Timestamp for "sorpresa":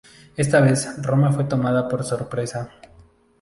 2.03-2.71